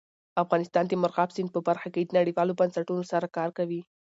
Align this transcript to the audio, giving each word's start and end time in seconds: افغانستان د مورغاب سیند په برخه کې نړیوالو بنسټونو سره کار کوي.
افغانستان 0.43 0.83
د 0.87 0.93
مورغاب 1.01 1.29
سیند 1.35 1.49
په 1.53 1.59
برخه 1.67 1.87
کې 1.93 2.11
نړیوالو 2.17 2.57
بنسټونو 2.59 3.03
سره 3.11 3.27
کار 3.37 3.49
کوي. 3.57 3.81